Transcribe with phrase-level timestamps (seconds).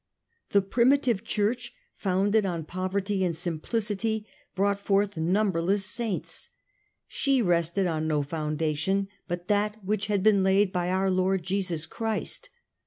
[0.53, 6.49] The primitive Church, founded on poverty and simplicity, brought forth numberless Saints:
[7.07, 11.85] she rested on no foundation but that which had been laid by our Lord Jesus
[11.85, 12.49] Christ.